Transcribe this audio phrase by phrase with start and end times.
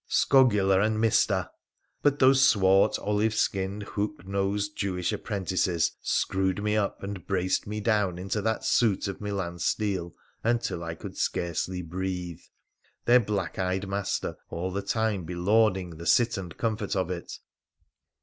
[0.09, 1.51] Scogula anc Mista!
[2.01, 6.75] but those swart, olive skinned, hook nosed Jewist PHRA THE PHCENICIAM 139 apprentices screwed me
[6.75, 11.83] up and braced me down into that suit Df Milan steel until I could scarcely
[11.83, 12.41] breathe—
[13.05, 17.37] their black eyed master all the time belauding the sit and comfort of it.